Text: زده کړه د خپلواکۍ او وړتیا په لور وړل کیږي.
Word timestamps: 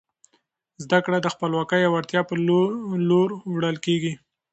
زده 0.83 0.97
کړه 1.05 1.17
د 1.21 1.27
خپلواکۍ 1.33 1.81
او 1.85 1.93
وړتیا 1.93 2.21
په 2.29 2.35
لور 3.09 3.29
وړل 3.53 3.77
کیږي. 3.85 4.13